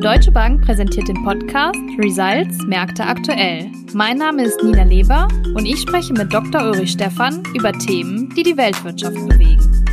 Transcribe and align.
Deutsche 0.00 0.32
Bank 0.32 0.64
präsentiert 0.64 1.08
den 1.08 1.22
Podcast 1.24 1.78
Results 1.98 2.56
Märkte 2.66 3.04
aktuell. 3.04 3.70
Mein 3.92 4.16
Name 4.16 4.44
ist 4.44 4.62
Nina 4.62 4.84
Leber 4.84 5.28
und 5.54 5.66
ich 5.66 5.78
spreche 5.78 6.14
mit 6.14 6.32
Dr. 6.32 6.62
Ulrich 6.62 6.92
Stephan 6.92 7.42
über 7.54 7.70
Themen, 7.72 8.30
die 8.34 8.42
die 8.42 8.56
Weltwirtschaft 8.56 9.14
bewegen. 9.28 9.84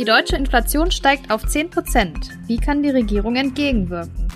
Die 0.00 0.04
deutsche 0.04 0.34
Inflation 0.34 0.90
steigt 0.90 1.30
auf 1.30 1.46
10 1.46 1.70
Prozent. 1.70 2.30
Wie 2.48 2.56
kann 2.56 2.82
die 2.82 2.90
Regierung 2.90 3.36
entgegenwirken? 3.36 4.26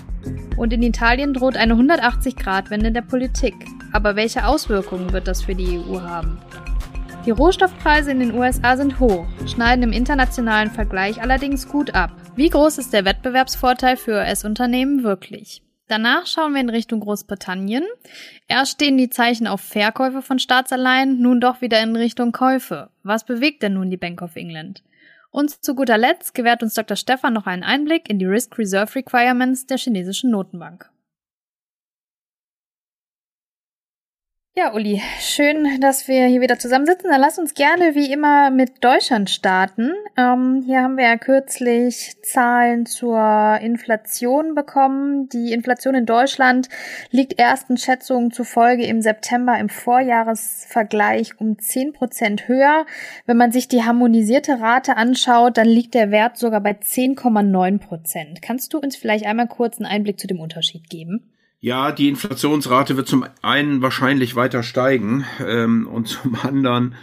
Und 0.55 0.71
in 0.71 0.83
Italien 0.83 1.33
droht 1.33 1.57
eine 1.57 1.73
180-Grad-Wende 1.73 2.93
der 2.93 3.01
Politik. 3.01 3.53
Aber 3.91 4.15
welche 4.15 4.45
Auswirkungen 4.45 5.11
wird 5.11 5.27
das 5.27 5.41
für 5.41 5.55
die 5.55 5.77
EU 5.77 5.99
haben? 5.99 6.37
Die 7.27 7.31
Rohstoffpreise 7.31 8.09
in 8.11 8.21
den 8.21 8.35
USA 8.35 8.77
sind 8.77 9.01
hoch, 9.01 9.25
schneiden 9.45 9.83
im 9.83 9.91
internationalen 9.91 10.71
Vergleich 10.71 11.21
allerdings 11.21 11.67
gut 11.67 11.93
ab. 11.93 12.11
Wie 12.37 12.47
groß 12.47 12.77
ist 12.77 12.93
der 12.93 13.03
Wettbewerbsvorteil 13.03 13.97
für 13.97 14.21
US-Unternehmen 14.21 15.03
wirklich? 15.03 15.61
Danach 15.89 16.25
schauen 16.25 16.53
wir 16.53 16.61
in 16.61 16.69
Richtung 16.69 17.01
Großbritannien. 17.01 17.83
Erst 18.47 18.71
stehen 18.71 18.97
die 18.97 19.09
Zeichen 19.09 19.45
auf 19.45 19.59
Verkäufe 19.59 20.21
von 20.21 20.39
Staatsanleihen, 20.39 21.21
nun 21.21 21.41
doch 21.41 21.59
wieder 21.59 21.83
in 21.83 21.97
Richtung 21.97 22.31
Käufe. 22.31 22.91
Was 23.03 23.25
bewegt 23.25 23.61
denn 23.61 23.73
nun 23.73 23.89
die 23.89 23.97
Bank 23.97 24.21
of 24.21 24.37
England? 24.37 24.81
Und 25.29 25.65
zu 25.65 25.75
guter 25.75 25.97
Letzt 25.97 26.33
gewährt 26.33 26.63
uns 26.63 26.75
Dr. 26.75 26.95
Stefan 26.95 27.33
noch 27.33 27.45
einen 27.45 27.63
Einblick 27.63 28.09
in 28.09 28.19
die 28.19 28.25
Risk 28.25 28.57
Reserve 28.57 28.95
Requirements 28.95 29.65
der 29.65 29.77
chinesischen 29.77 30.31
Notenbank. 30.31 30.89
Ja, 34.59 34.73
Uli, 34.73 35.03
schön, 35.19 35.79
dass 35.81 36.07
wir 36.07 36.25
hier 36.25 36.41
wieder 36.41 36.57
zusammensitzen. 36.57 37.11
Dann 37.11 37.21
lass 37.21 37.37
uns 37.37 37.53
gerne 37.53 37.93
wie 37.93 38.11
immer 38.11 38.49
mit 38.49 38.83
Deutschland 38.83 39.29
starten. 39.29 39.93
Ähm, 40.17 40.63
hier 40.65 40.81
haben 40.81 40.97
wir 40.97 41.03
ja 41.03 41.17
kürzlich 41.17 42.15
Zahlen 42.23 42.87
zur 42.87 43.59
Inflation 43.61 44.55
bekommen. 44.55 45.29
Die 45.29 45.51
Inflation 45.51 45.93
in 45.93 46.07
Deutschland 46.07 46.69
liegt 47.11 47.37
ersten 47.37 47.77
Schätzungen 47.77 48.31
zufolge 48.31 48.83
im 48.87 49.03
September 49.03 49.59
im 49.59 49.69
Vorjahresvergleich 49.69 51.39
um 51.39 51.59
10 51.59 51.93
Prozent 51.93 52.47
höher. 52.47 52.87
Wenn 53.27 53.37
man 53.37 53.51
sich 53.51 53.67
die 53.67 53.83
harmonisierte 53.83 54.59
Rate 54.59 54.97
anschaut, 54.97 55.59
dann 55.59 55.67
liegt 55.67 55.93
der 55.93 56.09
Wert 56.09 56.35
sogar 56.35 56.61
bei 56.61 56.71
10,9 56.71 57.77
Prozent. 57.77 58.41
Kannst 58.41 58.73
du 58.73 58.79
uns 58.79 58.95
vielleicht 58.95 59.27
einmal 59.27 59.49
kurz 59.49 59.77
einen 59.77 59.85
Einblick 59.85 60.19
zu 60.19 60.25
dem 60.25 60.39
Unterschied 60.39 60.89
geben? 60.89 61.31
Ja, 61.59 61.91
die 61.91 62.07
Inflationsrate 62.07 62.97
wird 62.97 63.07
zum 63.07 63.25
einen 63.41 63.81
wahrscheinlich 63.81 64.35
weiter 64.35 64.61
steigen 64.61 65.25
ähm, 65.39 65.87
und 65.87 66.07
zum 66.07 66.35
anderen 66.35 66.95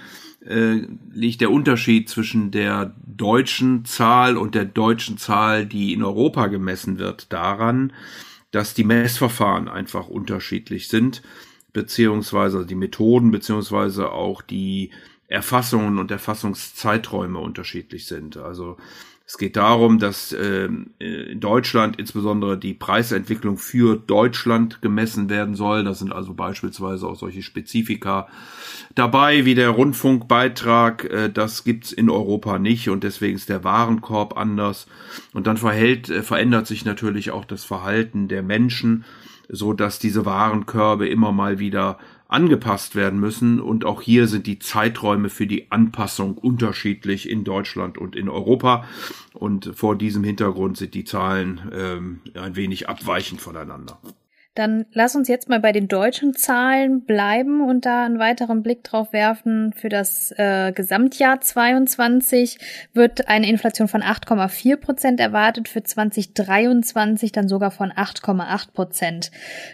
äh, 0.47 0.87
liegt 1.13 1.41
der 1.41 1.51
Unterschied 1.51 2.09
zwischen 2.09 2.51
der 2.53 2.95
deutschen 3.05 3.85
Zahl 3.85 4.37
und 4.37 4.55
der 4.55 4.65
deutschen 4.65 5.19
Zahl, 5.19 5.67
die 5.67 5.93
in 5.93 6.05
Europa 6.05 6.47
gemessen 6.47 6.99
wird, 6.99 7.33
daran, 7.33 7.93
dass 8.53 8.75
die 8.75 8.85
Messverfahren 8.85 9.69
einfach 9.69 10.07
unterschiedlich 10.07 10.87
sind, 10.87 11.23
beziehungsweise 11.73 12.65
die 12.65 12.77
Methoden, 12.77 13.33
beziehungsweise 13.33 14.13
auch 14.13 14.43
die 14.43 14.91
Erfassungen 15.27 15.99
und 15.99 16.13
Erfassungszeiträume 16.13 17.41
unterschiedlich 17.41 18.07
sind. 18.07 18.37
Also 18.37 18.77
es 19.27 19.39
geht 19.39 19.57
darum, 19.57 19.99
dass 19.99 20.37
ähm, 20.39 20.91
äh, 21.01 21.33
in 21.33 21.41
Deutschland 21.41 21.99
insbesondere 21.99 22.59
die 22.59 22.75
Preisentwicklung 22.75 23.57
für 23.57 23.97
Deutschland 23.97 24.83
gemessen 24.83 25.31
werden 25.31 25.55
soll. 25.55 25.83
Das 25.83 26.01
sind 26.01 26.13
also 26.13 26.35
beispielsweise 26.35 27.07
auch 27.07 27.17
solche 27.17 27.43
Spezifika 27.43 28.29
dabei 28.95 29.47
wie 29.47 29.55
der 29.55 29.71
Rundfunkbeitrag. 29.71 31.05
Äh, 31.05 31.31
das 31.31 31.65
gibt's 31.65 31.91
in 31.91 32.11
Europa 32.11 32.59
nicht 32.59 32.91
und 32.91 33.03
deswegen 33.03 33.37
ist 33.37 33.49
der 33.49 33.65
Warenkorb 33.65 34.37
anders. 34.37 34.87
Und 35.33 35.47
dann 35.47 35.57
verhält, 35.57 36.11
äh, 36.11 36.23
verändert 36.23 36.67
sich 36.67 36.85
natürlich 36.85 37.31
auch 37.31 37.47
das 37.47 37.65
Verhalten 37.65 38.29
der 38.29 38.43
Menschen, 38.43 39.07
so 39.49 39.73
dass 39.73 39.99
diese 39.99 40.27
Warenkörbe 40.27 41.09
immer 41.09 41.33
mal 41.33 41.59
wieder 41.59 41.99
angepasst 42.35 42.95
werden 42.95 43.21
müssen. 43.21 43.61
Und 43.61 43.85
auch 43.85 44.03
hier 44.03 44.27
sind 44.27 44.47
die 44.47 44.59
Zeiträume 44.59 45.31
für 45.31 45.47
die 45.47 45.71
Anpassung 45.71 46.37
unterschiedlich 46.37 47.31
in 47.31 47.45
Deutschland 47.45 47.97
und 47.97 48.17
in 48.17 48.29
Europa. 48.29 48.85
Und 49.33 49.71
vor 49.75 49.97
diesem 49.97 50.25
Hintergrund 50.25 50.77
sind 50.77 50.95
die 50.95 51.05
Zahlen 51.05 51.61
ähm, 51.73 52.21
ein 52.35 52.57
wenig 52.57 52.89
abweichend 52.89 53.41
voneinander. 53.41 53.99
Dann 54.55 54.87
lass 54.93 55.17
uns 55.17 55.27
jetzt 55.27 55.49
mal 55.49 55.59
bei 55.59 55.73
den 55.73 55.89
deutschen 55.89 56.35
Zahlen 56.35 57.01
bleiben 57.01 57.61
und 57.61 57.87
da 57.87 58.05
einen 58.05 58.21
weiteren 58.21 58.63
Blick 58.63 58.85
drauf 58.85 59.13
werfen. 59.13 59.73
Für 59.73 59.89
das 59.89 60.33
äh, 60.37 60.71
Gesamtjahr 60.73 61.41
22 61.41 62.59
wird 62.93 63.27
eine 63.27 63.49
Inflation 63.49 63.89
von 63.89 64.03
8,4 64.03 64.77
Prozent 64.77 65.19
erwartet, 65.19 65.69
für 65.69 65.83
2023 65.83 67.33
dann 67.33 67.49
sogar 67.49 67.73
von 67.73 67.91
8,8 67.91 68.73
Prozent. 68.73 69.33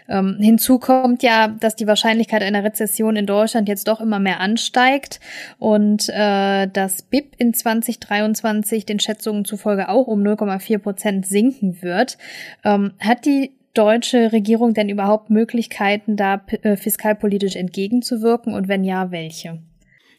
Ähm, 0.09 0.37
hinzu 0.39 0.79
kommt 0.79 1.21
ja, 1.21 1.49
dass 1.49 1.75
die 1.75 1.85
Wahrscheinlichkeit 1.85 2.41
einer 2.41 2.63
Rezession 2.63 3.15
in 3.15 3.27
Deutschland 3.27 3.69
jetzt 3.69 3.87
doch 3.87 4.01
immer 4.01 4.17
mehr 4.17 4.39
ansteigt 4.39 5.19
und 5.59 6.09
äh, 6.09 6.67
das 6.67 7.03
BIP 7.03 7.35
in 7.37 7.53
2023 7.53 8.87
den 8.87 8.99
Schätzungen 8.99 9.45
zufolge 9.45 9.89
auch 9.89 10.07
um 10.07 10.23
0,4 10.23 10.79
Prozent 10.79 11.27
sinken 11.27 11.83
wird. 11.83 12.17
Ähm, 12.63 12.93
hat 12.99 13.25
die 13.25 13.51
deutsche 13.73 14.31
Regierung 14.31 14.73
denn 14.73 14.89
überhaupt 14.89 15.29
Möglichkeiten, 15.29 16.15
da 16.15 16.41
äh, 16.63 16.75
fiskalpolitisch 16.75 17.55
entgegenzuwirken 17.55 18.53
und 18.53 18.67
wenn 18.67 18.83
ja, 18.83 19.11
welche? 19.11 19.59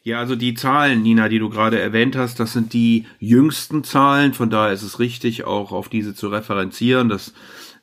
Ja, 0.05 0.19
also 0.19 0.35
die 0.35 0.53
Zahlen, 0.53 1.01
Nina, 1.01 1.29
die 1.29 1.39
du 1.39 1.49
gerade 1.49 1.79
erwähnt 1.79 2.17
hast, 2.17 2.37
das 2.37 2.51
sind 2.51 2.73
die 2.73 3.05
jüngsten 3.19 3.85
Zahlen. 3.85 4.33
Von 4.33 4.49
daher 4.49 4.73
ist 4.73 4.83
es 4.83 4.99
richtig, 4.99 5.45
auch 5.45 5.71
auf 5.71 5.87
diese 5.87 6.13
zu 6.13 6.27
referenzieren. 6.27 7.07
Das 7.07 7.33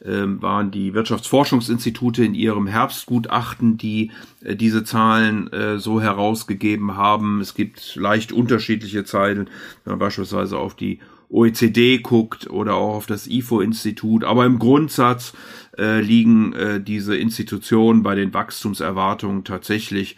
ähm, 0.05 0.43
waren 0.43 0.71
die 0.71 0.93
Wirtschaftsforschungsinstitute 0.93 2.23
in 2.23 2.35
ihrem 2.35 2.67
Herbstgutachten, 2.67 3.79
die 3.79 4.11
äh, 4.43 4.55
diese 4.55 4.85
Zahlen 4.85 5.51
äh, 5.53 5.79
so 5.79 6.03
herausgegeben 6.03 6.97
haben. 6.97 7.41
Es 7.41 7.55
gibt 7.55 7.97
leicht 7.97 8.33
unterschiedliche 8.33 9.05
Zahlen, 9.05 9.49
wenn 9.85 9.93
man 9.93 9.99
beispielsweise 9.99 10.59
auf 10.59 10.75
die 10.75 11.01
OECD 11.31 11.99
guckt 11.99 12.51
oder 12.51 12.75
auch 12.75 12.97
auf 12.97 13.07
das 13.07 13.27
IFO-Institut. 13.27 14.25
Aber 14.25 14.45
im 14.45 14.59
Grundsatz 14.59 15.33
äh, 15.79 16.01
liegen 16.01 16.53
äh, 16.53 16.81
diese 16.81 17.17
Institutionen 17.17 18.03
bei 18.03 18.15
den 18.15 18.35
Wachstumserwartungen 18.35 19.45
tatsächlich 19.45 20.17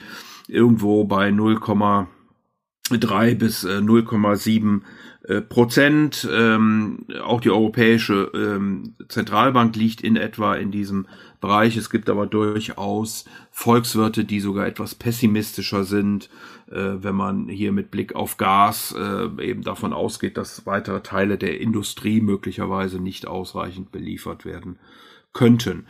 irgendwo 0.48 1.04
bei 1.04 1.28
0,3 1.28 3.34
bis 3.34 3.64
äh, 3.64 3.78
0,7 3.78 4.80
äh, 5.24 5.40
Prozent. 5.40 6.28
Ähm, 6.32 7.06
auch 7.22 7.40
die 7.40 7.50
Europäische 7.50 8.30
ähm, 8.34 8.94
Zentralbank 9.08 9.76
liegt 9.76 10.00
in 10.00 10.16
etwa 10.16 10.54
in 10.54 10.72
diesem 10.72 11.06
Bereich. 11.40 11.76
Es 11.76 11.90
gibt 11.90 12.10
aber 12.10 12.26
durchaus 12.26 13.24
Volkswirte, 13.50 14.24
die 14.24 14.40
sogar 14.40 14.66
etwas 14.66 14.94
pessimistischer 14.94 15.84
sind, 15.84 16.28
wenn 16.74 17.14
man 17.14 17.48
hier 17.48 17.72
mit 17.72 17.90
Blick 17.90 18.14
auf 18.14 18.36
Gas 18.36 18.94
äh, 18.96 19.28
eben 19.44 19.62
davon 19.62 19.92
ausgeht, 19.92 20.36
dass 20.36 20.66
weitere 20.66 21.00
Teile 21.02 21.38
der 21.38 21.60
Industrie 21.60 22.20
möglicherweise 22.20 23.00
nicht 23.00 23.26
ausreichend 23.26 23.92
beliefert 23.92 24.44
werden 24.44 24.78
könnten. 25.32 25.86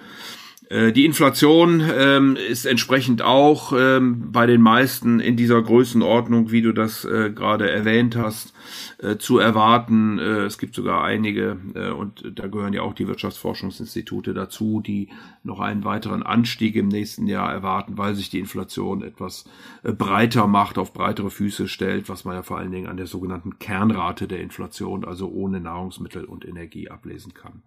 Äh, 0.73 0.93
die 0.93 1.05
Inflation 1.05 1.83
ähm, 1.95 2.37
ist 2.37 2.65
entsprechend 2.65 3.21
auch 3.21 3.75
ähm, 3.77 4.33
bei 4.33 4.47
den 4.47 4.63
meisten 4.63 5.21
in 5.21 5.37
dieser 5.37 5.61
Größenordnung, 5.61 6.51
wie 6.51 6.63
du 6.63 6.73
das 6.73 7.05
äh, 7.05 7.31
gerade 7.31 7.71
erwähnt 7.71 8.17
hast, 8.17 8.55
äh, 8.99 9.19
zu 9.19 9.39
erwarten. 9.39 10.19
Äh, 10.19 10.45
es 10.45 10.57
gibt 10.57 10.75
sogar 10.75 11.05
einige, 11.05 11.59
äh, 11.75 11.91
und 11.91 12.33
da 12.35 12.47
gehören 12.47 12.73
ja 12.73 12.83
auch 12.83 12.95
die 12.95 13.07
Wirtschaftsforschungsinstitute 13.07 14.33
dazu, 14.33 14.81
die 14.81 15.11
noch 15.45 15.61
einen 15.61 15.85
weiteren 15.85 16.23
Anstieg 16.23 16.75
im 16.77 16.89
nächsten 16.89 17.27
Jahr 17.27 17.53
erwarten, 17.53 17.99
weil 17.99 18.15
sich 18.15 18.31
die 18.31 18.39
Inflation 18.39 19.03
etwas 19.03 19.45
äh, 19.83 19.93
breiter 19.93 20.47
macht, 20.47 20.79
auf 20.79 20.95
breitere 20.95 21.29
Füße 21.29 21.69
stellt, 21.69 22.09
was 22.09 22.25
man 22.25 22.35
ja 22.35 22.43
vor 22.43 22.57
allen 22.57 22.73
Dingen 22.73 22.89
an 22.89 22.97
der 22.97 23.07
sogenannten 23.07 23.59
Kernrate 23.59 24.27
der 24.27 24.41
Inflation, 24.41 25.05
also 25.05 25.29
ohne 25.29 25.61
Nahrungsmittel 25.61 26.25
und 26.25 26.47
Energie 26.47 26.89
ablesen 26.89 27.35
kann. 27.35 27.63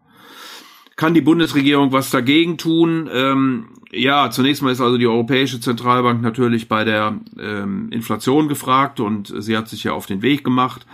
Kann 0.95 1.13
die 1.13 1.21
Bundesregierung 1.21 1.91
was 1.91 2.09
dagegen 2.09 2.57
tun? 2.57 3.09
Ähm, 3.11 3.67
ja, 3.91 4.29
zunächst 4.31 4.61
mal 4.61 4.71
ist 4.71 4.79
also 4.79 4.97
die 4.97 5.07
Europäische 5.07 5.59
Zentralbank 5.59 6.21
natürlich 6.21 6.69
bei 6.69 6.85
der 6.85 7.19
ähm, 7.37 7.89
Inflation 7.91 8.47
gefragt 8.47 9.01
und 9.01 9.33
sie 9.39 9.57
hat 9.57 9.67
sich 9.67 9.83
ja 9.83 9.91
auf 9.91 10.05
den 10.05 10.21
Weg 10.21 10.45
gemacht. 10.45 10.85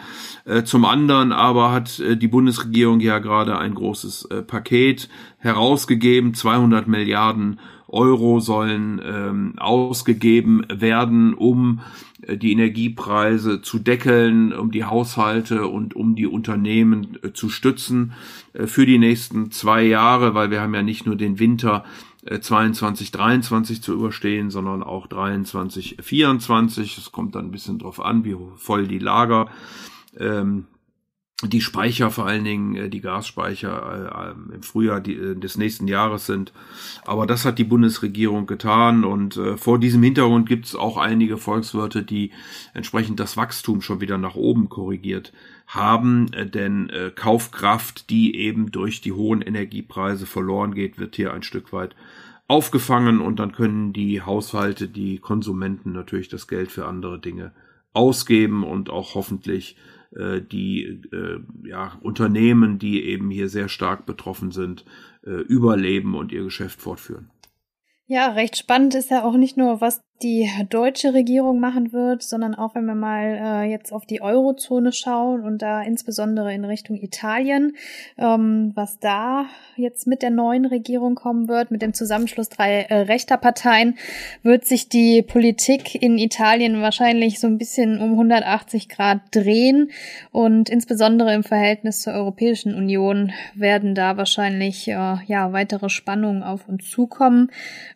Äh, 0.46 0.64
zum 0.64 0.86
anderen 0.86 1.32
aber 1.32 1.72
hat 1.72 2.00
äh, 2.00 2.18
die 2.18 2.28
Bundesregierung 2.28 3.00
ja 3.00 3.20
gerade 3.20 3.60
ein 3.60 3.76
großes 3.76 4.26
äh, 4.26 4.42
Paket 4.42 5.08
herausgegeben. 5.38 6.34
200 6.34 6.88
Milliarden 6.88 7.60
Euro 7.92 8.40
sollen 8.40 9.02
ähm, 9.04 9.54
ausgegeben 9.58 10.66
werden, 10.70 11.34
um 11.34 11.82
äh, 12.22 12.38
die 12.38 12.52
Energiepreise 12.52 13.62
zu 13.62 13.80
deckeln, 13.80 14.54
um 14.54 14.72
die 14.72 14.86
Haushalte 14.86 15.68
und 15.68 15.96
um 15.96 16.16
die 16.16 16.28
Unternehmen 16.28 17.18
äh, 17.22 17.34
zu 17.34 17.50
stützen 17.50 18.14
äh, 18.54 18.68
für 18.68 18.86
die 18.86 18.98
nächsten 18.98 19.52
zwei 19.52 19.84
Jahre, 19.84 20.34
weil 20.34 20.52
wir 20.52 20.62
haben 20.62 20.74
ja 20.74 20.84
nicht 20.84 21.06
nur 21.06 21.16
den 21.16 21.40
Winter 21.40 21.84
22, 22.24 23.10
23 23.10 23.82
zu 23.82 23.94
überstehen, 23.96 24.52
sondern 24.52 24.84
auch 24.84 25.08
23, 25.08 25.98
24. 26.00 27.00
Es 27.00 27.12
kommt 27.12 27.34
dann 27.34 27.46
ein 27.46 27.52
bisschen 27.52 27.80
drauf 27.80 28.00
an, 28.00 28.24
wie 28.24 28.38
voll 28.58 28.86
die 28.86 29.00
Lager 29.00 29.50
ähm, 30.20 30.68
die 31.44 31.62
Speicher 31.62 32.12
vor 32.12 32.26
allen 32.26 32.44
Dingen, 32.44 32.76
äh, 32.76 32.90
die 32.90 33.02
Gasspeicher 33.02 34.36
äh, 34.50 34.56
im 34.56 34.64
Frühjahr 34.64 35.06
äh, 35.08 35.36
des 35.36 35.58
nächsten 35.58 35.88
Jahres 35.88 36.26
sind. 36.26 36.54
Aber 37.06 37.26
das 37.26 37.46
hat 37.46 37.58
die 37.58 37.64
Bundesregierung 37.64 38.46
getan 38.46 39.04
und 39.04 39.38
äh, 39.38 39.58
vor 39.58 39.80
diesem 39.80 40.04
Hintergrund 40.04 40.48
gibt 40.48 40.66
es 40.66 40.76
auch 40.76 40.98
einige 40.98 41.38
Volkswirte, 41.38 42.04
die 42.04 42.32
entsprechend 42.74 43.20
das 43.20 43.38
Wachstum 43.38 43.82
schon 43.82 44.02
wieder 44.02 44.18
nach 44.18 44.36
oben 44.36 44.70
korrigiert 44.70 45.34
haben, 45.68 46.32
äh, 46.34 46.46
denn 46.48 46.90
äh, 46.90 47.12
Kaufkraft, 47.14 48.10
die 48.10 48.36
eben 48.36 48.72
durch 48.72 49.02
die 49.02 49.14
hohen 49.14 49.42
Energiepreise 49.42 50.26
verloren 50.26 50.74
geht, 50.74 51.00
wird 51.00 51.16
hier 51.16 51.34
ein 51.34 51.44
Stück 51.44 51.72
weit 51.74 51.96
aufgefangen 52.48 53.22
und 53.22 53.40
dann 53.40 53.54
können 53.54 53.94
die 53.94 54.22
Haushalte, 54.22 54.90
die 54.90 55.20
Konsumenten 55.20 55.94
natürlich 55.94 56.28
das 56.28 56.50
Geld 56.50 56.70
für 56.70 56.86
andere 56.86 57.18
Dinge 57.18 57.54
ausgeben 57.94 58.64
und 58.66 58.90
auch 58.90 59.16
hoffentlich 59.16 59.78
die 60.42 61.02
äh, 61.12 61.40
ja, 61.64 61.98
Unternehmen, 62.02 62.80
die 62.80 63.04
eben 63.04 63.30
hier 63.30 63.50
sehr 63.50 63.70
stark 63.70 64.06
betroffen 64.06 64.52
sind, 64.52 64.86
äh, 65.26 65.32
überleben 65.32 66.16
und 66.16 66.32
ihr 66.32 66.44
Geschäft 66.44 66.82
fortführen. 66.82 67.30
Ja, 68.08 68.32
recht 68.34 68.58
spannend 68.58 68.94
ist 68.94 69.10
ja 69.10 69.24
auch 69.24 69.38
nicht 69.38 69.56
nur, 69.56 69.80
was 69.80 70.02
die 70.22 70.50
deutsche 70.70 71.14
Regierung 71.14 71.60
machen 71.60 71.94
wird, 71.94 72.22
sondern 72.22 72.54
auch 72.54 72.76
wenn 72.76 72.86
wir 72.86 72.96
mal 72.96 73.64
äh, 73.64 73.72
jetzt 73.72 73.92
auf 73.92 74.06
die 74.06 74.22
Eurozone 74.22 74.92
schauen 74.92 75.44
und 75.44 75.62
da 75.62 75.82
insbesondere 75.82 76.54
in 76.54 76.64
Richtung 76.64 76.98
Italien, 76.98 77.76
ähm, 78.18 78.72
was 78.76 79.00
da 79.00 79.46
jetzt 79.76 80.06
mit 80.06 80.22
der 80.22 80.30
neuen 80.30 80.66
Regierung 80.66 81.16
kommen 81.16 81.48
wird, 81.48 81.72
mit 81.72 81.82
dem 81.82 81.94
Zusammenschluss 81.94 82.50
drei 82.50 82.82
äh, 82.82 83.02
rechter 83.02 83.38
Parteien, 83.38 83.96
wird 84.44 84.66
sich 84.66 84.90
die 84.90 85.24
Politik 85.24 85.96
in 85.96 86.18
Italien 86.18 86.82
wahrscheinlich 86.82 87.40
so 87.40 87.48
ein 87.48 87.58
bisschen 87.58 88.00
um 88.00 88.12
180 88.12 88.90
Grad 88.90 89.22
drehen 89.32 89.90
und 90.32 90.70
insbesondere 90.70 91.34
im 91.34 91.44
Verhältnis 91.44 92.04
zur 92.04 92.14
Europäischen 92.14 92.76
Union 92.76 93.32
werden 93.56 93.96
da 93.96 94.18
wahrscheinlich 94.18 94.88
äh, 94.88 95.16
ja 95.26 95.52
weitere 95.52 95.90
Spannungen 95.90 96.44
auf 96.44 96.70
uns 96.70 96.90
zukommen. 96.90 97.50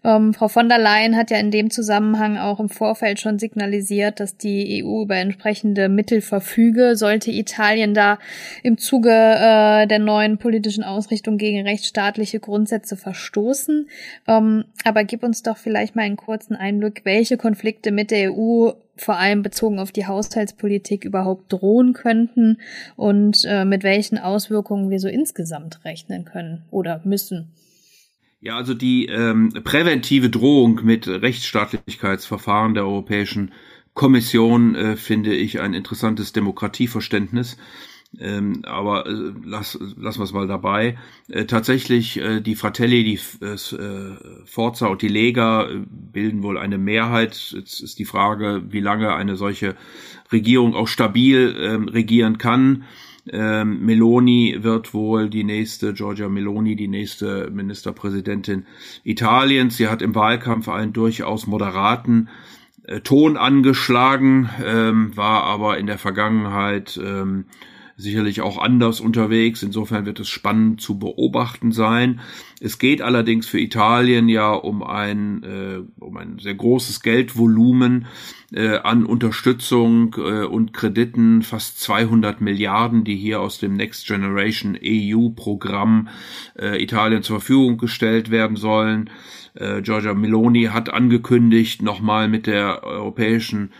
Ähm, 0.03 0.33
Frau 0.33 0.47
von 0.47 0.69
der 0.69 0.79
Leyen 0.79 1.15
hat 1.15 1.29
ja 1.29 1.37
in 1.37 1.51
dem 1.51 1.69
Zusammenhang 1.69 2.14
Zusammenhang 2.15 2.37
auch 2.37 2.59
im 2.59 2.69
Vorfeld 2.69 3.19
schon 3.19 3.39
signalisiert, 3.39 4.19
dass 4.19 4.37
die 4.37 4.83
EU 4.83 5.03
über 5.03 5.17
entsprechende 5.17 5.89
Mittel 5.89 6.21
verfüge, 6.21 6.95
sollte 6.95 7.31
Italien 7.31 7.93
da 7.93 8.19
im 8.63 8.77
Zuge 8.77 9.09
äh, 9.09 9.85
der 9.87 9.99
neuen 9.99 10.37
politischen 10.37 10.83
Ausrichtung 10.83 11.37
gegen 11.37 11.67
rechtsstaatliche 11.67 12.39
Grundsätze 12.39 12.95
verstoßen. 12.95 13.89
Ähm, 14.27 14.65
aber 14.83 15.03
gib 15.03 15.23
uns 15.23 15.43
doch 15.43 15.57
vielleicht 15.57 15.95
mal 15.95 16.03
einen 16.03 16.15
kurzen 16.15 16.55
Einblick, 16.55 17.01
welche 17.03 17.37
Konflikte 17.37 17.91
mit 17.91 18.11
der 18.11 18.33
EU 18.33 18.71
vor 18.97 19.17
allem 19.17 19.43
bezogen 19.43 19.79
auf 19.79 19.91
die 19.91 20.07
Haushaltspolitik 20.07 21.03
überhaupt 21.03 21.51
drohen 21.51 21.91
könnten 21.91 22.59
und 22.95 23.43
äh, 23.45 23.65
mit 23.65 23.83
welchen 23.83 24.17
Auswirkungen 24.17 24.89
wir 24.89 25.01
so 25.01 25.09
insgesamt 25.09 25.83
rechnen 25.83 26.23
können 26.23 26.63
oder 26.71 27.01
müssen. 27.03 27.51
Ja, 28.41 28.57
also 28.57 28.73
die 28.73 29.07
ähm, 29.07 29.49
präventive 29.63 30.29
Drohung 30.29 30.81
mit 30.83 31.07
Rechtsstaatlichkeitsverfahren 31.07 32.73
der 32.73 32.85
Europäischen 32.85 33.53
Kommission 33.93 34.75
äh, 34.75 34.97
finde 34.97 35.33
ich 35.33 35.61
ein 35.61 35.73
interessantes 35.73 36.33
Demokratieverständnis. 36.33 37.57
Ähm, 38.19 38.61
aber 38.63 39.07
äh, 39.07 39.33
lass, 39.43 39.77
lassen 39.97 40.19
wir 40.19 40.23
es 40.23 40.33
mal 40.33 40.47
dabei. 40.47 40.97
Äh, 41.27 41.45
tatsächlich, 41.45 42.17
äh, 42.17 42.39
die 42.41 42.55
Fratelli, 42.55 43.03
die 43.03 43.19
äh, 43.45 44.15
Forza 44.45 44.87
und 44.87 45.01
die 45.01 45.07
Lega 45.07 45.67
äh, 45.67 45.81
bilden 45.87 46.43
wohl 46.43 46.57
eine 46.57 46.77
Mehrheit. 46.77 47.53
Jetzt 47.55 47.81
ist 47.81 47.99
die 47.99 48.05
Frage, 48.05 48.63
wie 48.69 48.79
lange 48.79 49.15
eine 49.15 49.35
solche 49.35 49.75
Regierung 50.31 50.75
auch 50.75 50.87
stabil 50.87 51.55
äh, 51.55 51.91
regieren 51.91 52.37
kann. 52.37 52.83
Ähm, 53.31 53.85
Meloni 53.85 54.57
wird 54.61 54.93
wohl 54.93 55.29
die 55.29 55.43
nächste, 55.43 55.93
Giorgia 55.93 56.29
Meloni, 56.29 56.75
die 56.75 56.87
nächste 56.87 57.49
Ministerpräsidentin 57.51 58.65
Italiens. 59.03 59.77
Sie 59.77 59.87
hat 59.87 60.01
im 60.01 60.13
Wahlkampf 60.13 60.69
einen 60.69 60.93
durchaus 60.93 61.47
moderaten 61.47 62.29
äh, 62.83 63.01
Ton 63.01 63.37
angeschlagen, 63.37 64.49
ähm, 64.63 65.17
war 65.17 65.43
aber 65.43 65.77
in 65.77 65.87
der 65.87 65.97
Vergangenheit 65.97 66.99
ähm, 67.03 67.45
sicherlich 67.97 68.41
auch 68.41 68.57
anders 68.57 68.99
unterwegs. 68.99 69.63
Insofern 69.63 70.05
wird 70.05 70.19
es 70.19 70.27
spannend 70.27 70.81
zu 70.81 70.99
beobachten 70.99 71.71
sein. 71.71 72.19
Es 72.59 72.77
geht 72.77 73.01
allerdings 73.01 73.47
für 73.47 73.59
Italien 73.59 74.27
ja 74.27 74.51
um 74.51 74.83
ein, 74.83 75.43
äh, 75.43 75.81
um 75.99 76.17
ein 76.17 76.39
sehr 76.39 76.55
großes 76.55 77.01
Geldvolumen 77.01 78.07
äh, 78.53 78.77
an 78.77 79.05
Unterstützung 79.05 80.15
äh, 80.17 80.43
und 80.43 80.73
Krediten, 80.73 81.41
fast 81.41 81.79
200 81.81 82.41
Milliarden, 82.41 83.05
die 83.05 83.15
hier 83.15 83.39
aus 83.39 83.59
dem 83.59 83.73
Next 83.73 84.07
Generation 84.07 84.77
EU 84.83 85.29
Programm 85.29 86.09
äh, 86.59 86.81
Italien 86.81 87.23
zur 87.23 87.39
Verfügung 87.39 87.77
gestellt 87.77 88.29
werden 88.29 88.57
sollen. 88.57 89.09
Äh, 89.53 89.81
Giorgia 89.81 90.13
Meloni 90.13 90.65
hat 90.65 90.89
angekündigt, 90.89 91.81
nochmal 91.81 92.27
mit 92.27 92.45
der 92.45 92.83
europäischen 92.83 93.71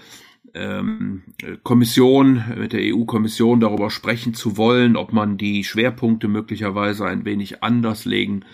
Kommission, 1.64 2.44
mit 2.58 2.74
der 2.74 2.96
EU-Kommission 2.96 3.60
darüber 3.60 3.90
sprechen 3.90 4.34
zu 4.34 4.56
wollen, 4.56 4.96
ob 4.96 5.12
man 5.12 5.38
die 5.38 5.64
Schwerpunkte 5.64 6.28
möglicherweise 6.28 7.06
ein 7.06 7.26
wenig 7.26 7.62
anders 7.62 8.06
legen 8.06 8.46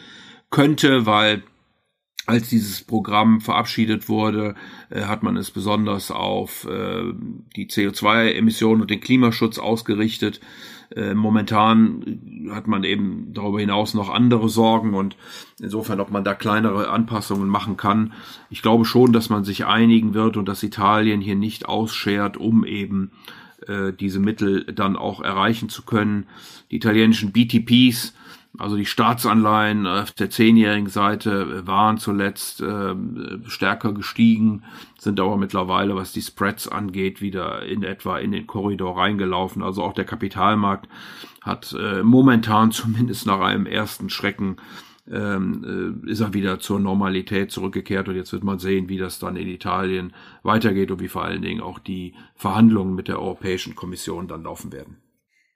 könnte, 0.50 1.06
weil 1.06 1.44
als 2.26 2.50
dieses 2.50 2.84
Programm 2.84 3.42
verabschiedet 3.42 4.08
wurde, 4.10 4.56
äh, 4.90 5.02
hat 5.02 5.24
man 5.24 5.38
es 5.38 5.52
besonders 5.52 6.12
auf 6.12 6.66
äh, 6.66 7.14
die 7.56 7.68
CO2-Emissionen 7.68 8.82
und 8.82 8.92
den 8.92 9.02
Klimaschutz 9.02 9.58
ausgerichtet. 9.58 10.40
Äh, 10.96 11.14
momentan 11.14 12.50
hat 12.52 12.68
man 12.68 12.84
eben 12.84 13.34
darüber 13.34 13.60
hinaus 13.60 13.94
noch 13.94 14.10
andere 14.10 14.50
Sorgen 14.50 14.94
und 14.94 15.16
insofern, 15.60 16.00
ob 16.00 16.12
man 16.12 16.24
da 16.24 16.34
kleinere 16.34 16.90
Anpassungen 16.90 17.48
machen 17.48 17.78
kann. 17.78 18.14
Ich 18.50 18.62
glaube 18.62 18.86
schon, 18.86 19.14
dass 19.14 19.30
man 19.30 19.44
sich 19.44 19.66
einigen 19.66 20.14
wird 20.14 20.38
und 20.38 20.48
dass 20.48 20.64
Italien 20.64 21.22
hier 21.22 21.36
nicht 21.36 21.68
ausschert, 21.68 22.36
um 22.38 22.66
eben 22.66 23.12
äh, 23.68 23.94
diese 23.94 24.20
Mittel 24.20 24.66
dann 24.66 24.96
auch 24.98 25.22
erreichen 25.22 25.70
zu 25.70 25.84
können. 25.84 26.26
Die 26.72 26.78
italienischen 26.78 27.32
BTPs 27.32 28.14
also 28.58 28.76
die 28.76 28.86
Staatsanleihen 28.86 29.88
auf 29.88 30.12
der 30.12 30.30
zehnjährigen 30.30 30.90
Seite 30.90 31.66
waren 31.66 31.98
zuletzt 31.98 32.62
äh, 32.62 32.96
stärker 33.48 33.94
gestiegen, 33.94 34.64
sind 35.00 35.20
aber 35.20 35.38
mittlerweile, 35.38 35.96
was 35.96 36.12
die 36.12 36.22
Spreads 36.22 36.68
angeht, 36.68 37.22
wieder 37.22 37.64
in 37.66 37.84
etwa 37.84 38.18
in 38.20 38.32
den 38.32 38.48
Korridor 38.48 38.98
reingelaufen. 38.98 39.64
Also 39.64 39.84
auch 39.84 39.94
der 39.94 40.06
Kapitalmarkt 40.06 40.90
hat 41.42 41.74
äh, 41.80 42.04
momentan 42.04 42.72
zumindest 42.72 43.26
nach 43.26 43.40
einem 43.40 43.66
ersten 43.66 44.10
Schrecken 44.10 44.58
ähm, 45.10 46.04
äh, 46.06 46.12
ist 46.12 46.20
er 46.20 46.34
wieder 46.34 46.60
zur 46.60 46.80
Normalität 46.80 47.52
zurückgekehrt 47.52 48.10
und 48.10 48.16
jetzt 48.16 48.34
wird 48.34 48.44
man 48.44 48.60
sehen, 48.60 48.90
wie 48.90 48.98
das 48.98 49.18
dann 49.18 49.38
in 49.38 49.48
Italien 49.48 50.14
weitergeht 50.44 50.92
und 50.92 51.00
wie 51.00 51.08
vor 51.08 51.24
allen 51.24 51.42
Dingen 51.42 51.62
auch 51.62 51.80
die 51.80 52.14
Verhandlungen 52.36 52.96
mit 52.96 53.08
der 53.08 53.20
Europäischen 53.20 53.76
Kommission 53.76 54.28
dann 54.28 54.44
laufen 54.44 54.72
werden. 54.72 54.98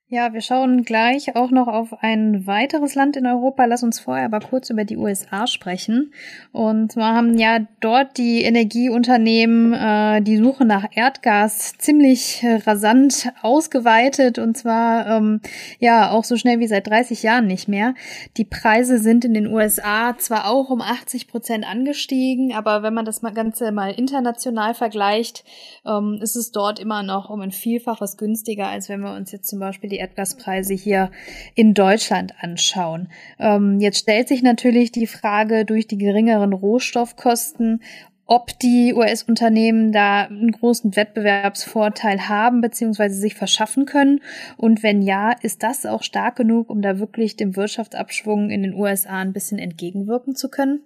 Ja, 0.08 0.34
wir 0.34 0.42
schauen 0.42 0.84
gleich 0.84 1.36
auch 1.36 1.50
noch 1.50 1.68
auf 1.68 2.04
ein 2.04 2.46
weiteres 2.46 2.94
Land 2.94 3.18
in 3.18 3.26
Europa. 3.26 3.66
Lass 3.66 3.82
uns 3.82 4.00
vorher 4.00 4.26
aber 4.26 4.40
kurz 4.40 4.70
über 4.70 4.86
die 4.86 4.98
USA 4.98 5.48
sprechen. 5.48 6.14
Und 6.52 6.92
zwar 6.92 7.16
haben 7.16 7.40
ja 7.40 7.66
dort 7.80 8.20
die 8.20 8.44
Energieunternehmen 8.44 9.74
äh, 9.74 10.22
die 10.22 10.38
Suche 10.38 10.64
nach 10.64 10.86
Erdgas 10.94 11.74
ziemlich 11.80 12.44
äh, 12.44 12.58
rasant 12.68 13.32
ausgeweitet 13.42 14.38
und 14.38 14.56
zwar 14.56 15.08
ähm, 15.08 15.42
ja 15.80 16.12
auch 16.12 16.24
so 16.24 16.38
schnell 16.38 16.60
wie 16.60 16.68
seit 16.68 16.86
30 16.86 17.24
Jahren 17.24 17.48
nicht 17.48 17.68
mehr. 17.68 17.96
Die 18.38 18.46
Preise 18.46 19.00
sind 19.00 19.26
in 19.26 19.34
den 19.34 19.48
USA 19.48 20.16
zwar 20.20 20.48
auch 20.48 20.70
um 20.70 20.82
80 20.82 21.28
Prozent 21.28 21.66
angestiegen, 21.68 22.54
aber 22.54 22.84
wenn 22.84 22.94
man 22.94 23.06
das 23.06 23.22
Ganze 23.22 23.72
mal 23.72 23.90
international 23.92 24.76
vergleicht, 24.76 25.44
ähm, 25.84 26.20
ist 26.22 26.36
es 26.36 26.52
dort 26.52 26.78
immer 26.78 27.02
noch 27.02 27.32
um 27.32 27.42
ein 27.42 27.50
Vielfaches 27.50 28.18
günstiger, 28.18 28.68
als 28.68 28.88
wenn 28.88 29.02
wir 29.02 29.16
uns 29.16 29.32
jetzt 29.32 29.50
zum 29.50 29.58
Beispiel 29.58 29.95
die 29.96 30.00
Erdgaspreise 30.00 30.74
hier 30.74 31.12
in 31.56 31.74
Deutschland 31.74 32.34
anschauen. 32.40 33.10
Ähm, 33.40 33.80
jetzt 33.80 34.00
stellt 34.00 34.28
sich 34.28 34.44
natürlich 34.44 34.92
die 34.92 35.08
Frage 35.08 35.66
durch 35.66 35.88
die 35.88 35.98
geringeren 35.98 36.54
Rohstoffkosten, 36.54 37.82
ob 38.28 38.58
die 38.60 38.94
US-Unternehmen 38.94 39.92
da 39.92 40.24
einen 40.24 40.52
großen 40.52 40.96
Wettbewerbsvorteil 40.96 42.28
haben 42.28 42.62
bzw. 42.62 43.10
sich 43.10 43.36
verschaffen 43.36 43.86
können. 43.86 44.22
Und 44.58 44.82
wenn 44.84 45.02
ja, 45.02 45.32
ist 45.32 45.64
das 45.64 45.86
auch 45.86 46.04
stark 46.04 46.36
genug, 46.36 46.70
um 46.70 46.82
da 46.82 47.00
wirklich 47.00 47.36
dem 47.36 47.56
Wirtschaftsabschwung 47.56 48.50
in 48.50 48.64
den 48.64 48.74
USA 48.74 49.20
ein 49.20 49.34
bisschen 49.34 49.60
entgegenwirken 49.60 50.36
zu 50.36 50.50
können? 50.50 50.82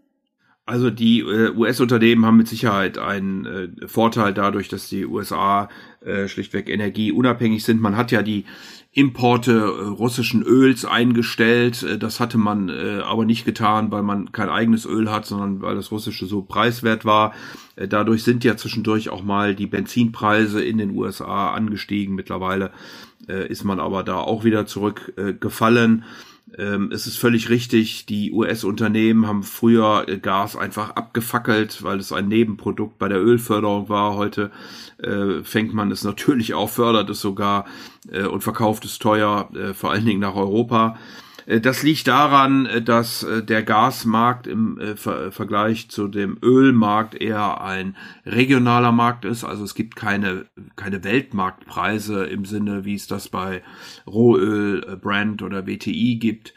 Also 0.70 0.92
die 0.92 1.22
äh, 1.22 1.50
US-Unternehmen 1.56 2.28
haben 2.28 2.38
mit 2.38 2.48
Sicherheit 2.48 3.00
einen 3.00 3.46
äh, 3.48 3.88
Vorteil 3.88 4.36
dadurch, 4.36 4.68
dass 4.68 4.88
die 4.88 5.04
USA 5.04 5.68
äh, 6.06 6.28
schlichtweg 6.28 6.70
energieunabhängig 6.70 7.64
sind. 7.64 7.82
Man 7.82 7.98
hat 7.98 8.12
ja 8.12 8.22
die 8.22 8.46
Importe 8.92 9.68
russischen 9.68 10.44
Öls 10.44 10.86
eingestellt. 10.86 11.86
Das 12.00 12.20
hatte 12.20 12.40
man 12.40 12.72
aber 12.72 13.24
nicht 13.24 13.46
getan, 13.46 13.92
weil 13.92 14.02
man 14.02 14.32
kein 14.32 14.50
eigenes 14.50 14.88
Öl 14.88 15.12
hat, 15.12 15.28
sondern 15.28 15.62
weil 15.62 15.76
das 15.76 15.92
russische 15.92 16.26
so 16.26 16.42
preiswert 16.42 17.06
war. 17.06 17.34
Dadurch 17.76 18.24
sind 18.24 18.44
ja 18.44 18.58
zwischendurch 18.58 19.10
auch 19.10 19.24
mal 19.24 19.54
die 19.54 19.68
Benzinpreise 19.68 20.64
in 20.64 20.80
den 20.80 20.90
USA 20.90 21.52
angestiegen. 21.54 22.16
Mittlerweile 22.16 22.72
ist 23.28 23.64
man 23.64 23.80
aber 23.80 24.02
da 24.02 24.16
auch 24.16 24.44
wieder 24.44 24.66
zurückgefallen. 24.66 26.04
Äh, 26.58 26.70
ähm, 26.70 26.92
es 26.92 27.08
ist 27.08 27.18
völlig 27.18 27.50
richtig, 27.50 28.06
die 28.06 28.32
US-Unternehmen 28.32 29.28
haben 29.28 29.44
früher 29.44 30.06
äh, 30.08 30.18
Gas 30.18 30.56
einfach 30.56 30.92
abgefackelt, 30.92 31.84
weil 31.84 32.00
es 32.00 32.12
ein 32.12 32.28
Nebenprodukt 32.28 32.98
bei 32.98 33.08
der 33.08 33.20
Ölförderung 33.20 33.90
war. 33.90 34.16
Heute 34.16 34.52
äh, 34.98 35.44
fängt 35.44 35.74
man 35.74 35.92
es 35.92 36.04
natürlich 36.04 36.54
auf, 36.54 36.74
fördert 36.74 37.10
es 37.10 37.22
sogar 37.22 37.66
äh, 38.12 38.24
und 38.24 38.42
verkauft 38.42 38.86
es 38.86 39.00
teuer, 39.00 39.50
äh, 39.56 39.74
vor 39.74 39.92
allen 39.92 40.06
Dingen 40.06 40.20
nach 40.20 40.36
Europa. 40.36 40.98
Äh, 41.50 41.60
das 41.60 41.84
liegt 41.84 42.08
daran, 42.08 42.66
äh, 42.68 42.82
dass 42.82 43.24
äh, 43.24 43.44
der 43.44 43.64
Gasmarkt 43.64 44.48
im 44.48 44.80
Vergleich 44.96 45.90
zu 45.90 46.08
dem 46.08 46.38
Ölmarkt 46.42 47.16
eher 47.16 47.62
ein 47.62 47.96
regionaler 48.26 48.92
Markt 48.92 49.26
ist. 49.26 49.44
Also 49.44 49.64
es 49.64 49.74
gibt 49.76 49.96
keine, 49.96 50.46
keine 50.76 51.04
Weltmarktpreise 51.04 52.26
im 52.26 52.46
Sinne, 52.46 52.86
wie 52.86 52.96
es 52.96 53.08
das 53.08 53.30
bei 53.30 53.64
Rohöl, 54.06 54.98
Brand 55.02 55.42
oder 55.42 55.66
WTI 55.66 56.18
gibt, 56.18 56.54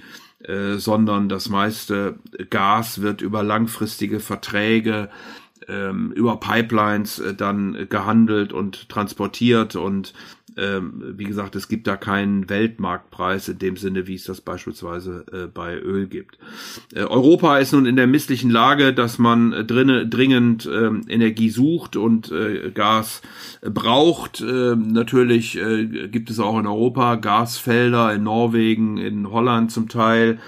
sondern 0.76 1.28
das 1.28 1.48
meiste 1.48 2.18
Gas 2.50 3.00
wird 3.00 3.22
über 3.22 3.42
langfristige 3.42 4.20
Verträge 4.20 5.08
ähm, 5.68 6.12
über 6.12 6.40
Pipelines 6.40 7.22
dann 7.36 7.86
gehandelt 7.88 8.52
und 8.52 8.88
transportiert 8.88 9.76
und 9.76 10.14
ähm, 10.56 11.14
wie 11.16 11.24
gesagt, 11.24 11.56
es 11.56 11.68
gibt 11.68 11.86
da 11.86 11.96
keinen 11.96 12.48
Weltmarktpreis 12.48 13.48
in 13.48 13.58
dem 13.58 13.76
Sinne, 13.76 14.06
wie 14.06 14.14
es 14.14 14.24
das 14.24 14.40
beispielsweise 14.40 15.24
äh, 15.32 15.46
bei 15.46 15.78
Öl 15.78 16.06
gibt. 16.06 16.38
Äh, 16.94 17.04
Europa 17.04 17.58
ist 17.58 17.72
nun 17.72 17.86
in 17.86 17.96
der 17.96 18.06
misslichen 18.06 18.50
Lage, 18.50 18.92
dass 18.92 19.18
man 19.18 19.52
äh, 19.52 19.64
dringend 19.64 20.66
äh, 20.66 20.90
Energie 21.08 21.50
sucht 21.50 21.96
und 21.96 22.30
äh, 22.30 22.70
Gas 22.70 23.22
braucht. 23.62 24.40
Ähm, 24.40 24.92
natürlich 24.92 25.58
äh, 25.58 26.08
gibt 26.08 26.30
es 26.30 26.38
auch 26.38 26.58
in 26.58 26.66
Europa 26.66 27.16
Gasfelder 27.16 28.14
in 28.14 28.24
Norwegen, 28.24 28.98
in 28.98 29.30
Holland 29.30 29.70
zum 29.70 29.88
Teil 29.88 30.38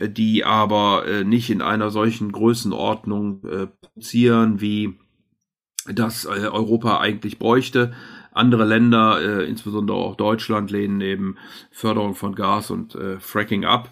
die 0.00 0.44
aber 0.44 1.04
nicht 1.24 1.50
in 1.50 1.62
einer 1.62 1.90
solchen 1.90 2.32
Größenordnung 2.32 3.42
produzieren, 3.80 4.60
wie 4.60 4.98
das 5.86 6.26
Europa 6.26 6.98
eigentlich 6.98 7.38
bräuchte. 7.38 7.92
Andere 8.34 8.64
Länder, 8.64 9.20
äh, 9.22 9.48
insbesondere 9.48 9.96
auch 9.96 10.16
Deutschland, 10.16 10.70
lehnen 10.70 11.00
eben 11.00 11.36
Förderung 11.70 12.14
von 12.14 12.34
Gas 12.34 12.70
und 12.70 12.94
äh, 12.94 13.18
Fracking 13.20 13.64
ab. 13.64 13.90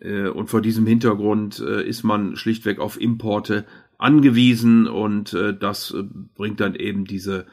Äh, 0.00 0.28
und 0.28 0.48
vor 0.48 0.62
diesem 0.62 0.86
Hintergrund 0.86 1.60
äh, 1.60 1.86
ist 1.86 2.02
man 2.02 2.36
schlichtweg 2.36 2.80
auf 2.80 3.00
Importe 3.00 3.66
angewiesen 3.98 4.88
und 4.88 5.34
äh, 5.34 5.54
das 5.56 5.92
äh, 5.92 6.02
bringt 6.34 6.60
dann 6.60 6.74
eben 6.74 7.04
diese 7.04 7.46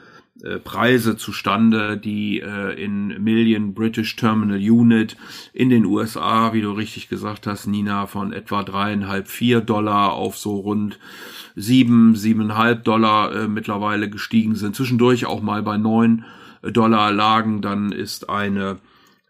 Preise 0.63 1.17
zustande, 1.17 1.97
die 1.97 2.39
äh, 2.39 2.81
in 2.81 3.21
Million 3.21 3.73
British 3.73 4.15
Terminal 4.15 4.57
Unit 4.57 5.17
in 5.53 5.69
den 5.69 5.85
USA, 5.85 6.53
wie 6.53 6.61
du 6.61 6.71
richtig 6.71 7.09
gesagt 7.09 7.45
hast, 7.45 7.67
Nina, 7.67 8.07
von 8.07 8.31
etwa 8.31 8.63
dreieinhalb, 8.63 9.27
vier 9.27 9.59
Dollar 9.59 10.13
auf 10.13 10.37
so 10.37 10.55
rund 10.55 10.97
sieben, 11.55 12.15
siebeneinhalb 12.15 12.85
Dollar 12.85 13.35
äh, 13.35 13.47
mittlerweile 13.47 14.09
gestiegen 14.09 14.55
sind. 14.55 14.75
Zwischendurch 14.75 15.25
auch 15.25 15.41
mal 15.41 15.61
bei 15.61 15.77
neun 15.77 16.23
Dollar 16.63 17.11
lagen. 17.11 17.61
Dann 17.61 17.91
ist 17.91 18.29
eine 18.29 18.77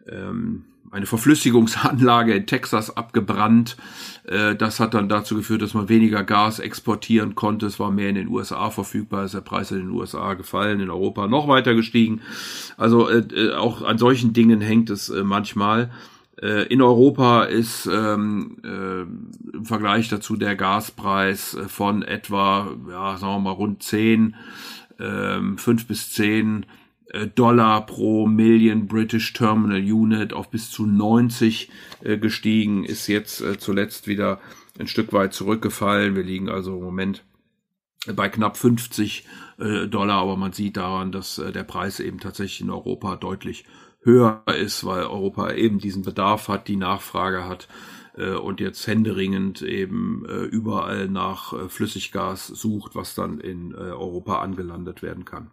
ähm, 0.08 0.64
eine 0.90 1.06
Verflüssigungsanlage 1.06 2.34
in 2.34 2.46
Texas 2.46 2.96
abgebrannt. 2.96 3.76
Äh, 4.24 4.56
das 4.56 4.80
hat 4.80 4.94
dann 4.94 5.08
dazu 5.08 5.36
geführt, 5.36 5.62
dass 5.62 5.74
man 5.74 5.88
weniger 5.88 6.24
Gas 6.24 6.58
exportieren 6.58 7.34
konnte. 7.34 7.66
Es 7.66 7.78
war 7.78 7.90
mehr 7.90 8.08
in 8.08 8.16
den 8.16 8.28
USA 8.28 8.70
verfügbar, 8.70 9.24
ist 9.24 9.34
der 9.34 9.40
Preis 9.40 9.70
in 9.70 9.78
den 9.78 9.90
USA 9.90 10.34
gefallen, 10.34 10.80
in 10.80 10.90
Europa 10.90 11.26
noch 11.26 11.48
weiter 11.48 11.74
gestiegen. 11.74 12.20
Also 12.76 13.08
äh, 13.08 13.18
äh, 13.18 13.54
auch 13.54 13.82
an 13.82 13.98
solchen 13.98 14.32
Dingen 14.32 14.60
hängt 14.60 14.90
es 14.90 15.12
manchmal. 15.22 15.90
In 16.70 16.80
Europa 16.80 17.42
ist 17.42 17.84
ähm, 17.84 18.56
äh, 18.64 19.02
im 19.02 19.64
Vergleich 19.66 20.08
dazu 20.08 20.36
der 20.36 20.56
Gaspreis 20.56 21.54
von 21.68 22.00
etwa, 22.00 22.74
ja, 22.88 23.18
sagen 23.18 23.34
wir 23.34 23.40
mal, 23.40 23.50
rund 23.50 23.82
10, 23.82 24.34
ähm, 24.98 25.58
5 25.58 25.86
bis 25.86 26.12
10 26.12 26.62
äh, 26.62 26.66
Dollar 27.34 27.86
pro 27.86 28.26
Million 28.26 28.86
British 28.86 29.32
Terminal 29.32 29.80
Unit 29.80 30.32
auf 30.32 30.50
bis 30.50 30.70
zu 30.70 30.86
90 30.86 31.70
äh, 32.02 32.18
gestiegen, 32.18 32.84
ist 32.84 33.08
jetzt 33.08 33.40
äh, 33.40 33.58
zuletzt 33.58 34.06
wieder 34.06 34.40
ein 34.78 34.86
Stück 34.86 35.12
weit 35.12 35.34
zurückgefallen. 35.34 36.14
Wir 36.14 36.22
liegen 36.22 36.48
also 36.48 36.76
im 36.76 36.82
Moment 36.82 37.24
bei 38.14 38.28
knapp 38.28 38.56
50 38.56 39.26
äh, 39.58 39.86
Dollar, 39.88 40.22
aber 40.22 40.36
man 40.36 40.52
sieht 40.52 40.76
daran, 40.76 41.12
dass 41.12 41.38
äh, 41.38 41.52
der 41.52 41.64
Preis 41.64 42.00
eben 42.00 42.20
tatsächlich 42.20 42.60
in 42.60 42.70
Europa 42.70 43.16
deutlich 43.16 43.64
höher 44.02 44.42
ist, 44.58 44.84
weil 44.84 45.02
Europa 45.02 45.52
eben 45.52 45.78
diesen 45.78 46.02
Bedarf 46.02 46.48
hat, 46.48 46.68
die 46.68 46.76
Nachfrage 46.76 47.44
hat 47.44 47.68
äh, 48.16 48.30
und 48.30 48.60
jetzt 48.60 48.86
händeringend 48.86 49.60
eben 49.62 50.24
überall 50.50 51.08
nach 51.08 51.68
Flüssiggas 51.68 52.46
sucht, 52.46 52.94
was 52.94 53.14
dann 53.14 53.40
in 53.40 53.74
Europa 53.74 54.40
angelandet 54.40 55.02
werden 55.02 55.24
kann. 55.26 55.50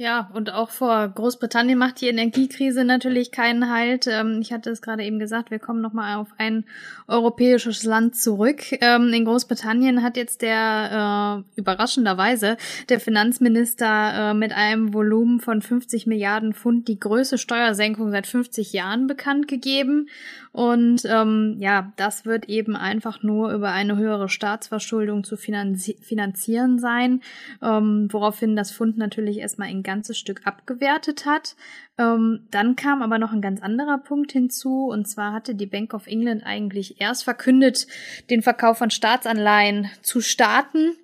Ja, 0.00 0.30
und 0.32 0.50
auch 0.50 0.70
vor 0.70 1.08
Großbritannien 1.08 1.78
macht 1.78 2.00
die 2.00 2.08
Energiekrise 2.08 2.86
natürlich 2.86 3.32
keinen 3.32 3.70
Halt. 3.70 4.06
Ähm, 4.06 4.38
ich 4.40 4.50
hatte 4.50 4.70
es 4.70 4.80
gerade 4.80 5.04
eben 5.04 5.18
gesagt, 5.18 5.50
wir 5.50 5.58
kommen 5.58 5.82
nochmal 5.82 6.16
auf 6.16 6.28
ein 6.38 6.64
europäisches 7.06 7.84
Land 7.84 8.16
zurück. 8.16 8.62
Ähm, 8.80 9.12
in 9.12 9.26
Großbritannien 9.26 10.02
hat 10.02 10.16
jetzt 10.16 10.40
der, 10.40 11.44
äh, 11.44 11.60
überraschenderweise, 11.60 12.56
der 12.88 12.98
Finanzminister 12.98 14.30
äh, 14.30 14.32
mit 14.32 14.52
einem 14.52 14.94
Volumen 14.94 15.38
von 15.38 15.60
50 15.60 16.06
Milliarden 16.06 16.54
Pfund 16.54 16.88
die 16.88 16.98
größte 16.98 17.36
Steuersenkung 17.36 18.10
seit 18.10 18.26
50 18.26 18.72
Jahren 18.72 19.06
bekannt 19.06 19.48
gegeben. 19.48 20.08
Und 20.52 21.02
ähm, 21.04 21.56
ja, 21.60 21.92
das 21.96 22.24
wird 22.24 22.48
eben 22.48 22.74
einfach 22.74 23.22
nur 23.22 23.52
über 23.52 23.70
eine 23.70 23.96
höhere 23.96 24.28
Staatsverschuldung 24.28 25.22
zu 25.22 25.36
finanzi 25.36 25.96
finanzieren 26.00 26.78
sein, 26.80 27.20
ähm, 27.62 28.08
woraufhin 28.10 28.56
das 28.56 28.72
Fund 28.72 28.98
natürlich 28.98 29.38
erstmal 29.38 29.68
ein 29.68 29.84
ganzes 29.84 30.18
Stück 30.18 30.40
abgewertet 30.44 31.24
hat. 31.24 31.54
Ähm, 31.98 32.46
dann 32.50 32.74
kam 32.74 33.00
aber 33.02 33.18
noch 33.18 33.32
ein 33.32 33.42
ganz 33.42 33.62
anderer 33.62 33.98
Punkt 33.98 34.32
hinzu, 34.32 34.88
und 34.88 35.06
zwar 35.06 35.32
hatte 35.32 35.54
die 35.54 35.66
Bank 35.66 35.94
of 35.94 36.08
England 36.08 36.42
eigentlich 36.44 37.00
erst 37.00 37.24
verkündet, 37.24 37.86
den 38.28 38.42
Verkauf 38.42 38.78
von 38.78 38.90
Staatsanleihen 38.90 39.88
zu 40.02 40.20
starten. 40.20 40.96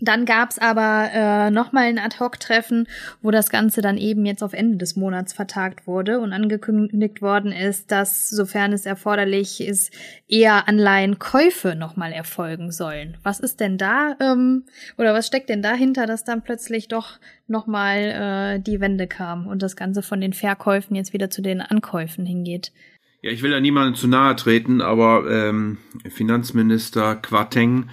Dann 0.00 0.24
gab's 0.24 0.58
aber 0.58 1.10
äh, 1.12 1.50
nochmal 1.50 1.84
ein 1.84 1.98
Ad-Hoc-Treffen, 1.98 2.86
wo 3.20 3.30
das 3.30 3.50
Ganze 3.50 3.80
dann 3.80 3.98
eben 3.98 4.24
jetzt 4.26 4.42
auf 4.42 4.52
Ende 4.52 4.76
des 4.76 4.96
Monats 4.96 5.32
vertagt 5.32 5.86
wurde 5.86 6.20
und 6.20 6.32
angekündigt 6.32 7.20
worden 7.20 7.50
ist, 7.50 7.90
dass, 7.90 8.30
sofern 8.30 8.72
es 8.72 8.86
erforderlich 8.86 9.60
ist, 9.60 9.92
eher 10.28 10.68
Anleihenkäufe 10.68 11.74
nochmal 11.74 12.12
erfolgen 12.12 12.70
sollen. 12.70 13.16
Was 13.22 13.40
ist 13.40 13.60
denn 13.60 13.76
da, 13.76 14.16
ähm, 14.20 14.64
oder 14.96 15.14
was 15.14 15.26
steckt 15.26 15.48
denn 15.48 15.62
dahinter, 15.62 16.06
dass 16.06 16.24
dann 16.24 16.42
plötzlich 16.42 16.88
doch 16.88 17.18
nochmal 17.48 18.58
äh, 18.58 18.60
die 18.60 18.80
Wende 18.80 19.06
kam 19.08 19.46
und 19.46 19.62
das 19.62 19.74
Ganze 19.74 20.02
von 20.02 20.20
den 20.20 20.32
Verkäufen 20.32 20.94
jetzt 20.94 21.12
wieder 21.12 21.30
zu 21.30 21.42
den 21.42 21.60
Ankäufen 21.60 22.24
hingeht? 22.24 22.72
Ja, 23.20 23.32
ich 23.32 23.42
will 23.42 23.50
ja 23.50 23.58
niemandem 23.58 23.96
zu 23.96 24.06
nahe 24.06 24.36
treten, 24.36 24.80
aber 24.80 25.28
ähm, 25.28 25.78
Finanzminister 26.08 27.16
Quateng 27.16 27.90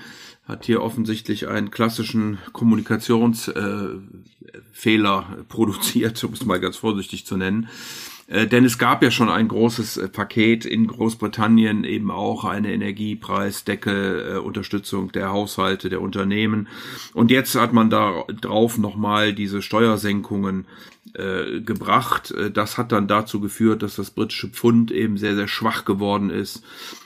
hat 0.48 0.66
hier 0.66 0.82
offensichtlich 0.82 1.48
einen 1.48 1.72
klassischen 1.72 2.38
Kommunikationsfehler 2.54 4.04
äh, 5.40 5.44
produziert, 5.50 6.24
um 6.24 6.34
es 6.34 6.46
mal 6.46 6.60
ganz 6.60 6.78
vorsichtig 6.78 7.26
zu 7.26 7.36
nennen. 7.38 7.68
Äh, 8.28 8.48
denn 8.48 8.66
es 8.66 8.78
gab 8.78 9.04
ja 9.04 9.12
schon 9.12 9.30
ein 9.30 9.48
großes 9.48 9.98
äh, 9.98 10.08
Paket 10.08 10.66
in 10.66 10.88
Großbritannien, 10.88 11.84
eben 11.84 12.10
auch 12.10 12.44
eine 12.44 12.74
Energiepreisdeckel, 12.74 14.36
äh, 14.36 14.38
Unterstützung 14.40 15.12
der 15.12 15.30
Haushalte, 15.30 15.90
der 15.90 16.02
Unternehmen. 16.02 16.68
Und 17.14 17.30
jetzt 17.30 17.56
hat 17.56 17.74
man 17.74 17.90
da 17.90 18.24
drauf 18.42 18.78
nochmal 18.78 19.34
diese 19.34 19.62
Steuersenkungen 19.62 20.66
äh, 21.14 21.62
gebracht. 21.62 22.32
Äh, 22.32 22.50
das 22.50 22.78
hat 22.78 22.92
dann 22.92 23.08
dazu 23.08 23.40
geführt, 23.40 23.84
dass 23.84 23.96
das 23.96 24.10
britische 24.10 24.50
Pfund 24.50 24.92
eben 24.92 25.18
sehr, 25.18 25.36
sehr 25.36 25.48
schwach 25.48 25.86
geworden 25.86 26.30
ist, 26.30 26.64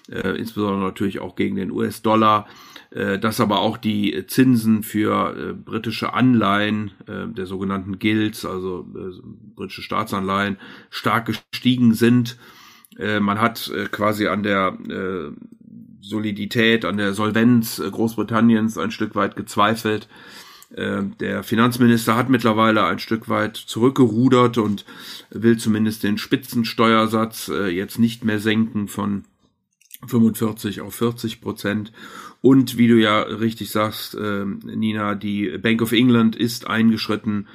äh, 0.09 0.37
insbesondere 0.37 0.81
natürlich 0.81 1.19
auch 1.19 1.35
gegen 1.35 1.55
den 1.55 1.71
US-Dollar 1.71 2.47
äh, 2.91 3.19
dass 3.19 3.39
aber 3.39 3.59
auch 3.59 3.77
die 3.77 4.25
Zinsen 4.27 4.81
für 4.81 5.35
äh, 5.37 5.53
britische 5.53 6.13
Anleihen 6.13 6.91
äh, 7.07 7.27
der 7.27 7.45
sogenannten 7.45 7.99
Guilds, 7.99 8.45
also 8.45 8.87
äh, 8.95 9.21
britische 9.55 9.83
Staatsanleihen, 9.83 10.57
stark 10.89 11.27
gestiegen 11.27 11.93
sind. 11.93 12.37
Äh, 12.97 13.19
man 13.19 13.39
hat 13.39 13.71
quasi 13.91 14.27
an 14.27 14.43
der 14.43 14.77
Solidität, 16.01 16.85
an 16.85 16.97
der 16.97 17.13
Solvenz 17.13 17.79
Großbritanniens 17.79 18.77
ein 18.77 18.91
Stück 18.91 19.15
weit 19.15 19.35
gezweifelt. 19.35 20.07
Der 20.71 21.43
Finanzminister 21.43 22.15
hat 22.15 22.29
mittlerweile 22.29 22.85
ein 22.85 22.99
Stück 22.99 23.27
weit 23.27 23.57
zurückgerudert 23.57 24.59
und 24.59 24.85
will 25.31 25.57
zumindest 25.57 26.03
den 26.03 26.19
Spitzensteuersatz 26.19 27.51
jetzt 27.71 27.97
nicht 27.97 28.23
mehr 28.23 28.39
senken 28.39 28.87
von 28.87 29.23
45 30.05 30.81
auf 30.81 30.95
40 30.95 31.41
Prozent. 31.41 31.91
Und 32.41 32.77
wie 32.77 32.87
du 32.87 32.95
ja 32.95 33.21
richtig 33.21 33.69
sagst, 33.69 34.15
äh, 34.15 34.45
Nina, 34.45 35.15
die 35.15 35.57
Bank 35.57 35.81
of 35.81 35.91
England 35.91 36.35
ist 36.35 36.67
eingeschritten, 36.67 37.47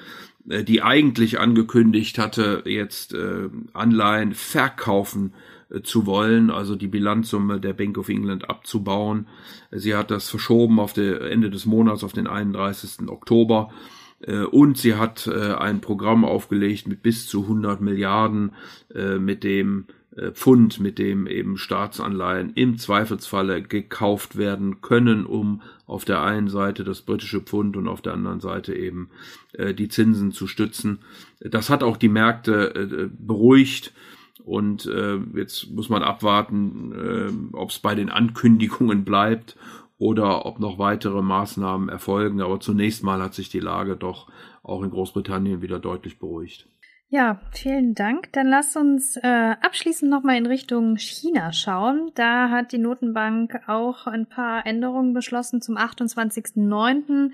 äh, 0.48 0.62
die 0.64 0.82
eigentlich 0.82 1.40
angekündigt 1.40 2.18
hatte, 2.18 2.62
jetzt 2.66 3.14
äh, 3.14 3.48
Anleihen 3.72 4.34
verkaufen 4.34 5.32
äh, 5.70 5.82
zu 5.82 6.06
wollen, 6.06 6.50
also 6.50 6.76
die 6.76 6.88
Bilanzsumme 6.88 7.60
der 7.60 7.72
Bank 7.72 7.96
of 7.98 8.08
England 8.08 8.50
abzubauen. 8.50 9.26
Sie 9.70 9.94
hat 9.94 10.10
das 10.10 10.28
verschoben 10.28 10.78
auf 10.80 10.92
der 10.92 11.22
Ende 11.22 11.50
des 11.50 11.66
Monats, 11.66 12.04
auf 12.04 12.12
den 12.12 12.26
31. 12.26 13.08
Oktober. 13.08 13.72
Äh, 14.20 14.42
und 14.42 14.76
sie 14.76 14.96
hat 14.96 15.26
äh, 15.26 15.54
ein 15.54 15.80
Programm 15.80 16.24
aufgelegt 16.26 16.86
mit 16.86 17.02
bis 17.02 17.26
zu 17.26 17.42
100 17.42 17.80
Milliarden, 17.80 18.52
mit 19.18 19.42
dem 19.42 19.86
Pfund, 20.32 20.78
mit 20.80 20.98
dem 20.98 21.26
eben 21.26 21.56
Staatsanleihen 21.56 22.52
im 22.54 22.78
Zweifelsfalle 22.78 23.62
gekauft 23.62 24.36
werden 24.36 24.80
können, 24.80 25.26
um 25.26 25.62
auf 25.86 26.04
der 26.04 26.22
einen 26.22 26.48
Seite 26.48 26.84
das 26.84 27.02
britische 27.02 27.40
Pfund 27.40 27.76
und 27.76 27.88
auf 27.88 28.00
der 28.00 28.14
anderen 28.14 28.40
Seite 28.40 28.74
eben 28.74 29.10
äh, 29.52 29.74
die 29.74 29.88
Zinsen 29.88 30.32
zu 30.32 30.46
stützen. 30.46 31.00
Das 31.40 31.68
hat 31.68 31.82
auch 31.82 31.96
die 31.96 32.08
Märkte 32.08 32.74
äh, 32.74 33.08
beruhigt. 33.12 33.92
Und 34.44 34.86
äh, 34.86 35.18
jetzt 35.34 35.70
muss 35.70 35.88
man 35.88 36.02
abwarten, 36.02 36.92
äh, 36.92 37.56
ob 37.56 37.70
es 37.70 37.78
bei 37.78 37.94
den 37.94 38.10
Ankündigungen 38.10 39.04
bleibt 39.04 39.56
oder 39.98 40.44
ob 40.44 40.60
noch 40.60 40.78
weitere 40.78 41.22
Maßnahmen 41.22 41.88
erfolgen. 41.88 42.40
Aber 42.40 42.60
zunächst 42.60 43.02
mal 43.02 43.22
hat 43.22 43.34
sich 43.34 43.48
die 43.48 43.60
Lage 43.60 43.96
doch 43.96 44.28
auch 44.62 44.82
in 44.82 44.90
Großbritannien 44.90 45.62
wieder 45.62 45.78
deutlich 45.78 46.18
beruhigt. 46.18 46.68
Ja, 47.10 47.38
vielen 47.52 47.94
Dank. 47.94 48.32
Dann 48.32 48.48
lass 48.48 48.74
uns 48.74 49.16
äh, 49.18 49.54
abschließend 49.60 50.10
nochmal 50.10 50.36
in 50.36 50.46
Richtung 50.46 50.96
China 50.96 51.52
schauen. 51.52 52.10
Da 52.16 52.48
hat 52.48 52.72
die 52.72 52.78
Notenbank 52.78 53.60
auch 53.68 54.08
ein 54.08 54.26
paar 54.26 54.66
Änderungen 54.66 55.12
beschlossen. 55.12 55.60
Zum 55.60 55.76
28.09. 55.76 57.30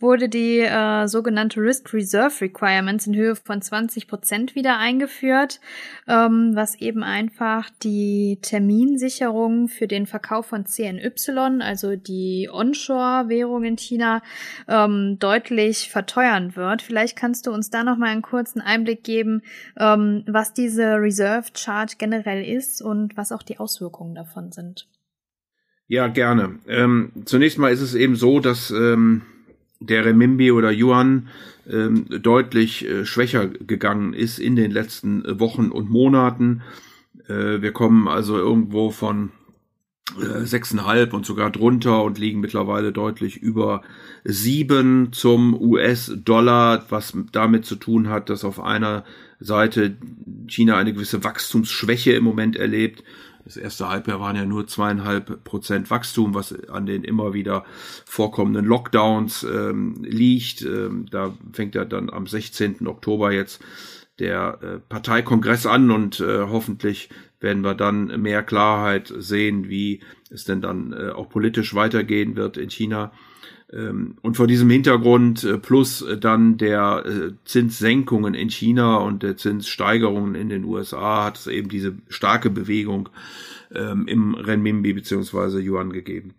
wurde 0.00 0.28
die 0.28 0.58
äh, 0.58 1.06
sogenannte 1.06 1.62
Risk 1.62 1.94
Reserve 1.94 2.42
Requirements 2.42 3.06
in 3.06 3.14
Höhe 3.14 3.34
von 3.34 3.62
20 3.62 4.06
Prozent 4.06 4.54
wieder 4.54 4.76
eingeführt, 4.76 5.60
ähm, 6.08 6.50
was 6.54 6.74
eben 6.74 7.02
einfach 7.02 7.70
die 7.82 8.38
Terminsicherung 8.42 9.68
für 9.68 9.86
den 9.86 10.04
Verkauf 10.04 10.46
von 10.46 10.66
CNY, 10.66 11.62
also 11.62 11.96
die 11.96 12.50
Onshore-Währung 12.52 13.64
in 13.64 13.78
China, 13.78 14.20
ähm, 14.68 15.16
deutlich 15.20 15.90
verteuern 15.90 16.54
wird. 16.54 16.82
Vielleicht 16.82 17.16
kannst 17.16 17.46
du 17.46 17.52
uns 17.52 17.70
da 17.70 17.82
nochmal 17.82 18.10
einen 18.10 18.20
kurzen 18.20 18.60
Einblick 18.60 19.04
geben, 19.04 19.11
geben, 19.12 19.42
ähm, 19.78 20.24
was 20.26 20.54
diese 20.54 20.96
Reserve 20.96 21.50
Chart 21.54 21.98
generell 21.98 22.44
ist 22.44 22.80
und 22.80 23.16
was 23.16 23.32
auch 23.32 23.42
die 23.42 23.58
Auswirkungen 23.58 24.14
davon 24.14 24.52
sind. 24.52 24.88
Ja, 25.86 26.08
gerne. 26.08 26.58
Ähm, 26.66 27.12
zunächst 27.26 27.58
mal 27.58 27.72
ist 27.72 27.82
es 27.82 27.94
eben 27.94 28.16
so, 28.16 28.40
dass 28.40 28.70
ähm, 28.70 29.22
der 29.80 30.04
Remimbi 30.06 30.50
oder 30.50 30.70
Yuan 30.70 31.28
ähm, 31.70 32.06
deutlich 32.08 32.88
äh, 32.88 33.04
schwächer 33.04 33.48
gegangen 33.48 34.14
ist 34.14 34.38
in 34.38 34.56
den 34.56 34.70
letzten 34.70 35.38
Wochen 35.38 35.68
und 35.70 35.90
Monaten. 35.90 36.62
Äh, 37.28 37.60
wir 37.60 37.72
kommen 37.72 38.08
also 38.08 38.38
irgendwo 38.38 38.90
von 38.90 39.30
sechseinhalb 40.44 41.14
und 41.14 41.24
sogar 41.24 41.50
drunter 41.50 42.02
und 42.02 42.18
liegen 42.18 42.40
mittlerweile 42.40 42.92
deutlich 42.92 43.36
über 43.36 43.82
sieben 44.24 45.12
zum 45.12 45.58
US-Dollar, 45.58 46.84
was 46.90 47.16
damit 47.32 47.64
zu 47.64 47.76
tun 47.76 48.08
hat, 48.08 48.28
dass 48.28 48.44
auf 48.44 48.60
einer 48.60 49.04
Seite 49.40 49.96
China 50.46 50.76
eine 50.76 50.92
gewisse 50.92 51.24
Wachstumsschwäche 51.24 52.12
im 52.12 52.24
Moment 52.24 52.56
erlebt. 52.56 53.04
Das 53.44 53.56
erste 53.56 53.88
Halbjahr 53.88 54.20
waren 54.20 54.36
ja 54.36 54.44
nur 54.44 54.66
zweieinhalb 54.66 55.42
Prozent 55.44 55.90
Wachstum, 55.90 56.34
was 56.34 56.54
an 56.68 56.86
den 56.86 57.02
immer 57.02 57.34
wieder 57.34 57.64
vorkommenden 58.04 58.64
Lockdowns 58.64 59.44
ähm, 59.44 59.96
liegt. 60.02 60.62
Ähm, 60.62 61.06
da 61.10 61.34
fängt 61.52 61.74
ja 61.74 61.84
dann 61.84 62.08
am 62.08 62.26
16. 62.26 62.86
Oktober 62.86 63.32
jetzt 63.32 63.60
der 64.18 64.58
äh, 64.62 64.78
Parteikongress 64.88 65.66
an 65.66 65.90
und 65.90 66.20
äh, 66.20 66.42
hoffentlich 66.42 67.08
werden 67.42 67.62
wir 67.62 67.74
dann 67.74 68.20
mehr 68.20 68.42
Klarheit 68.42 69.12
sehen, 69.16 69.68
wie 69.68 70.00
es 70.30 70.44
denn 70.44 70.60
dann 70.60 70.92
äh, 70.92 71.10
auch 71.10 71.28
politisch 71.28 71.74
weitergehen 71.74 72.36
wird 72.36 72.56
in 72.56 72.70
China. 72.70 73.12
Ähm, 73.72 74.16
und 74.20 74.36
vor 74.36 74.46
diesem 74.46 74.68
Hintergrund 74.70 75.44
äh, 75.44 75.58
plus 75.58 76.04
dann 76.20 76.58
der 76.58 77.04
äh, 77.06 77.32
Zinssenkungen 77.44 78.34
in 78.34 78.50
China 78.50 78.96
und 78.98 79.22
der 79.22 79.36
Zinssteigerungen 79.36 80.34
in 80.34 80.48
den 80.48 80.64
USA 80.64 81.24
hat 81.24 81.38
es 81.38 81.46
eben 81.46 81.68
diese 81.68 81.94
starke 82.08 82.50
Bewegung 82.50 83.08
ähm, 83.74 84.06
im 84.06 84.34
Renminbi 84.34 84.92
beziehungsweise 84.92 85.60
Yuan 85.60 85.92
gegeben. 85.92 86.34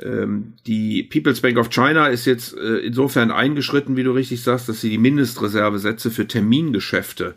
Ähm, 0.00 0.54
die 0.66 1.02
People's 1.02 1.40
Bank 1.40 1.58
of 1.58 1.70
China 1.70 2.06
ist 2.06 2.24
jetzt 2.24 2.56
äh, 2.56 2.78
insofern 2.78 3.30
eingeschritten, 3.30 3.96
wie 3.96 4.04
du 4.04 4.12
richtig 4.12 4.42
sagst, 4.42 4.68
dass 4.68 4.80
sie 4.80 4.90
die 4.90 4.98
Mindestreservesätze 4.98 6.10
für 6.10 6.26
Termingeschäfte 6.26 7.34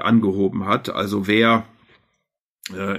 angehoben 0.00 0.64
hat. 0.64 0.88
Also 0.88 1.26
wer 1.26 1.58
äh, 1.58 1.75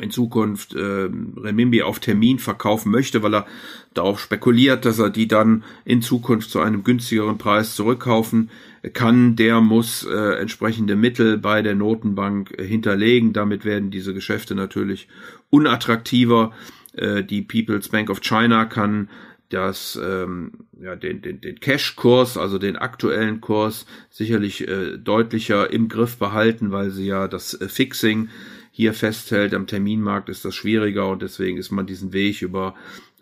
in 0.01 0.11
Zukunft 0.11 0.73
äh, 0.75 0.79
Renminbi 0.79 1.81
auf 1.81 1.99
Termin 1.99 2.39
verkaufen 2.39 2.89
möchte, 2.89 3.21
weil 3.21 3.35
er 3.35 3.45
darauf 3.93 4.19
spekuliert, 4.19 4.85
dass 4.85 4.99
er 4.99 5.09
die 5.09 5.27
dann 5.27 5.63
in 5.83 6.01
Zukunft 6.01 6.51
zu 6.51 6.61
einem 6.61 6.83
günstigeren 6.85 7.37
Preis 7.37 7.75
zurückkaufen 7.75 8.49
kann, 8.93 9.35
der 9.35 9.61
muss 9.61 10.05
äh, 10.05 10.39
entsprechende 10.39 10.95
Mittel 10.95 11.37
bei 11.37 11.61
der 11.61 11.75
Notenbank 11.75 12.53
äh, 12.57 12.63
hinterlegen. 12.63 13.33
Damit 13.33 13.65
werden 13.65 13.91
diese 13.91 14.13
Geschäfte 14.13 14.55
natürlich 14.55 15.07
unattraktiver. 15.49 16.53
Äh, 16.93 17.23
die 17.23 17.41
People's 17.41 17.89
Bank 17.89 18.09
of 18.09 18.21
China 18.21 18.65
kann 18.65 19.09
das 19.49 19.99
ähm, 20.01 20.51
ja 20.81 20.95
den 20.95 21.21
den, 21.21 21.39
den 21.41 21.59
Cash-Kurs, 21.59 22.37
also 22.37 22.57
den 22.57 22.75
aktuellen 22.75 23.39
Kurs, 23.41 23.85
sicherlich 24.09 24.67
äh, 24.67 24.97
deutlicher 24.97 25.71
im 25.71 25.87
Griff 25.87 26.17
behalten, 26.17 26.71
weil 26.71 26.91
sie 26.91 27.07
ja 27.07 27.27
das 27.27 27.53
äh, 27.59 27.69
Fixing 27.69 28.29
hier 28.77 28.93
festhält. 28.93 29.55
Am 29.55 29.65
Terminmarkt 29.65 30.29
ist 30.29 30.45
das 30.45 30.53
schwieriger 30.53 31.09
und 31.09 31.23
deswegen 31.23 31.57
ist 31.57 31.71
man 31.71 31.87
diesen 31.87 32.13
Weg 32.13 32.43
über 32.43 32.75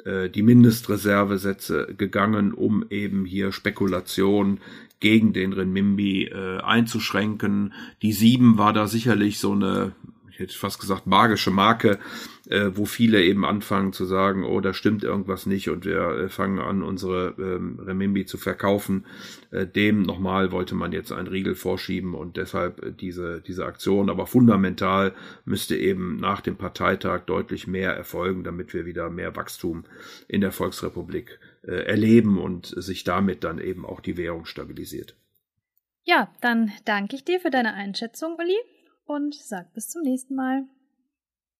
äh, 0.04 0.30
die 0.30 0.44
Mindestreservesätze 0.44 1.96
gegangen, 1.98 2.54
um 2.54 2.84
eben 2.89 3.24
hier 3.24 3.54
Spekulation 3.54 4.60
gegen 5.00 5.32
den 5.32 5.54
Renminbi 5.54 6.26
äh, 6.26 6.58
einzuschränken. 6.58 7.72
Die 8.02 8.12
sieben 8.12 8.58
war 8.58 8.74
da 8.74 8.88
sicherlich 8.88 9.39
so 9.39 9.54
eine 9.54 9.94
ich 10.30 10.39
hätte 10.39 10.58
fast 10.58 10.82
gesagt, 10.82 11.08
magische 11.08 11.50
Marke, 11.50 11.98
äh, 12.47 12.71
wo 12.75 12.86
viele 12.86 13.23
eben 13.23 13.45
anfangen 13.45 13.93
zu 13.93 14.05
sagen, 14.05 14.43
oh, 14.43 14.62
da 14.62 14.73
stimmt 14.73 15.03
irgendwas 15.03 15.45
nicht 15.45 15.69
und 15.69 15.86
wir 15.86 16.01
äh, 16.01 16.29
fangen 16.29 16.60
an, 16.60 16.84
unsere 16.84 17.36
ähm, 17.38 17.79
Remimbi 17.79 18.25
zu 18.25 18.38
verkaufen. 18.38 19.05
Äh, 19.51 19.65
dem 19.65 20.03
nochmal 20.03 20.51
wollte 20.51 20.75
man 20.75 20.91
jetzt 20.91 21.12
einen 21.12 21.27
Riegel 21.27 21.55
vorschieben 21.55 22.13
und 22.13 22.38
deshalb 22.38 22.84
äh, 22.84 22.91
diese, 22.91 23.41
diese 23.41 23.65
Aktion. 23.65 24.10
Aber 24.10 24.27
fundamental 24.27 25.13
müsste 25.45 25.75
eben 25.75 26.17
nach 26.17 26.41
dem 26.41 26.55
Parteitag 26.55 27.21
deutlich 27.25 27.67
mehr 27.67 27.93
erfolgen, 27.93 28.43
damit 28.43 28.73
wir 28.73 28.86
wieder 28.86 29.10
mehr 29.10 29.36
Wachstum 29.36 29.86
in 30.27 30.41
der 30.41 30.51
Volksrepublik 30.51 31.39
äh, 31.63 31.86
erleben 31.86 32.38
und 32.38 32.67
sich 32.67 33.03
damit 33.03 33.43
dann 33.43 33.60
eben 33.60 33.86
auch 33.86 34.01
die 34.01 34.17
Währung 34.17 34.45
stabilisiert. 34.45 35.15
Ja, 36.03 36.31
dann 36.41 36.71
danke 36.86 37.15
ich 37.15 37.25
dir 37.25 37.39
für 37.39 37.49
deine 37.49 37.73
Einschätzung, 37.73 38.36
Uli 38.38 38.58
und 39.05 39.34
sag 39.34 39.73
bis 39.73 39.89
zum 39.89 40.03
nächsten 40.03 40.36
Mal. 40.36 40.65